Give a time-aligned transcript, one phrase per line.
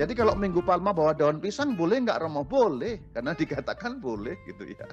[0.00, 2.48] Jadi kalau Minggu Palma bawa daun pisang boleh nggak Romo?
[2.48, 4.88] Boleh, karena dikatakan boleh gitu ya.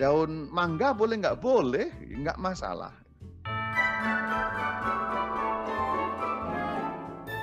[0.00, 1.36] Daun mangga boleh nggak?
[1.36, 2.96] Boleh, nggak masalah.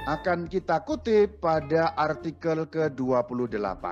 [0.09, 3.85] Akan kita kutip pada artikel ke-28.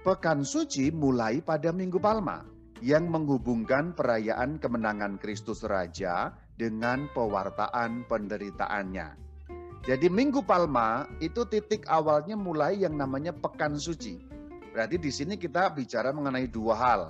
[0.00, 2.40] Pekan Suci mulai pada Minggu Palma
[2.80, 9.25] yang menghubungkan perayaan kemenangan Kristus Raja dengan pewartaan penderitaannya.
[9.86, 14.18] Jadi Minggu Palma itu titik awalnya mulai yang namanya Pekan Suci.
[14.74, 17.02] Berarti di sini kita bicara mengenai dua hal.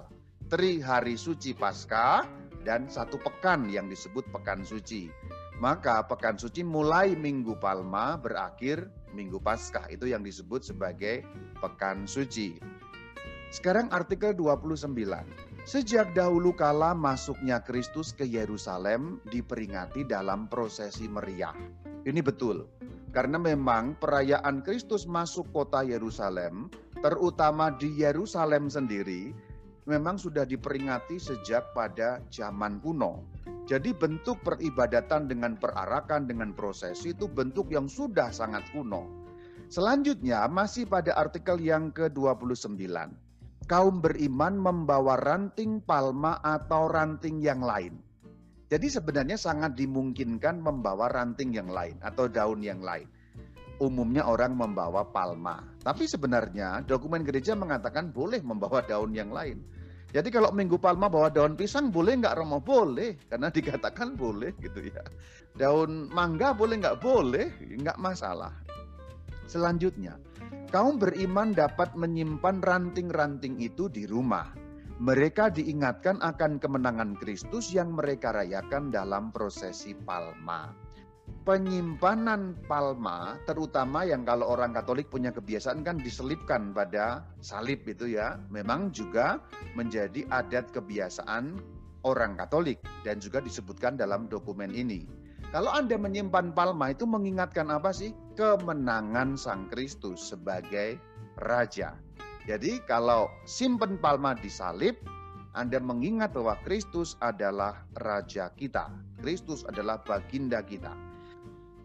[0.52, 2.28] Tri hari suci Paskah
[2.68, 5.08] dan satu pekan yang disebut Pekan Suci.
[5.56, 9.88] Maka pekan suci mulai Minggu Palma berakhir Minggu Paskah.
[9.88, 11.24] Itu yang disebut sebagai
[11.56, 12.60] pekan suci.
[13.48, 14.92] Sekarang artikel 29.
[15.64, 21.56] Sejak dahulu kala masuknya Kristus ke Yerusalem diperingati dalam prosesi meriah.
[22.06, 22.70] Ini betul.
[23.10, 26.70] Karena memang perayaan Kristus masuk kota Yerusalem,
[27.02, 29.34] terutama di Yerusalem sendiri,
[29.90, 33.26] memang sudah diperingati sejak pada zaman kuno.
[33.66, 39.26] Jadi bentuk peribadatan dengan perarakan, dengan prosesi itu bentuk yang sudah sangat kuno.
[39.66, 42.86] Selanjutnya masih pada artikel yang ke-29.
[43.66, 48.05] Kaum beriman membawa ranting palma atau ranting yang lain.
[48.66, 53.06] Jadi sebenarnya sangat dimungkinkan membawa ranting yang lain atau daun yang lain.
[53.78, 55.62] Umumnya orang membawa palma.
[55.84, 59.62] Tapi sebenarnya dokumen gereja mengatakan boleh membawa daun yang lain.
[60.16, 62.62] Jadi kalau Minggu Palma bawa daun pisang boleh nggak Romo?
[62.64, 65.04] Boleh, karena dikatakan boleh gitu ya.
[65.52, 66.98] Daun mangga boleh nggak?
[67.04, 68.54] Boleh, nggak masalah.
[69.44, 70.16] Selanjutnya,
[70.72, 74.65] kaum beriman dapat menyimpan ranting-ranting itu di rumah.
[74.96, 80.86] Mereka diingatkan akan kemenangan Kristus yang mereka rayakan dalam prosesi Palma
[81.46, 88.42] penyimpanan palma, terutama yang kalau orang Katolik punya kebiasaan kan diselipkan pada salib itu ya,
[88.50, 89.38] memang juga
[89.78, 91.62] menjadi adat kebiasaan
[92.02, 95.06] orang Katolik dan juga disebutkan dalam dokumen ini.
[95.54, 98.10] Kalau Anda menyimpan palma itu mengingatkan apa sih?
[98.34, 100.98] Kemenangan Sang Kristus sebagai
[101.38, 101.94] Raja.
[102.46, 104.94] Jadi kalau simpen palma di salib,
[105.58, 108.86] Anda mengingat bahwa Kristus adalah Raja kita.
[109.18, 110.94] Kristus adalah baginda kita.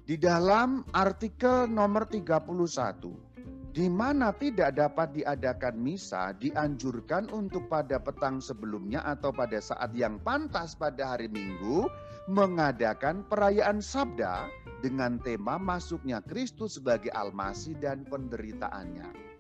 [0.06, 2.62] Di dalam artikel nomor 31,
[3.74, 10.22] di mana tidak dapat diadakan misa, dianjurkan untuk pada petang sebelumnya atau pada saat yang
[10.22, 11.88] pantas pada hari Minggu,
[12.30, 14.46] mengadakan perayaan sabda
[14.84, 19.31] dengan tema masuknya Kristus sebagai almasi dan penderitaannya.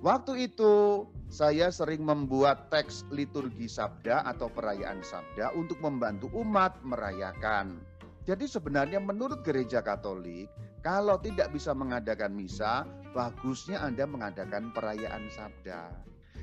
[0.00, 7.84] Waktu itu saya sering membuat teks liturgi sabda atau perayaan sabda untuk membantu umat merayakan.
[8.24, 10.48] Jadi sebenarnya menurut gereja Katolik,
[10.80, 15.92] kalau tidak bisa mengadakan misa, bagusnya Anda mengadakan perayaan sabda.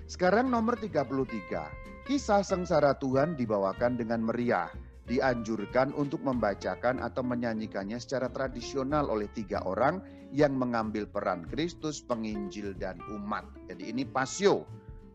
[0.05, 2.05] Sekarang nomor 33.
[2.05, 4.69] Kisah sengsara Tuhan dibawakan dengan meriah.
[5.07, 10.03] Dianjurkan untuk membacakan atau menyanyikannya secara tradisional oleh tiga orang
[10.35, 13.47] yang mengambil peran Kristus, penginjil, dan umat.
[13.71, 14.67] Jadi ini pasio.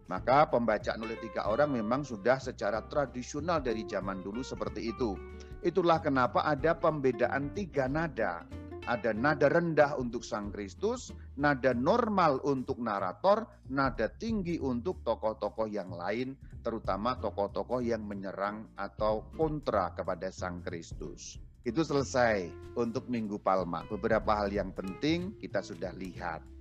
[0.09, 5.17] Maka pembacaan oleh tiga orang memang sudah secara tradisional dari zaman dulu seperti itu.
[5.61, 8.45] Itulah kenapa ada pembedaan tiga nada.
[8.83, 15.95] Ada nada rendah untuk Sang Kristus, nada normal untuk narator, nada tinggi untuk tokoh-tokoh yang
[15.95, 16.35] lain,
[16.67, 21.39] terutama tokoh-tokoh yang menyerang atau kontra kepada Sang Kristus.
[21.63, 23.87] Itu selesai untuk Minggu Palma.
[23.87, 26.52] Beberapa hal yang penting kita sudah lihat.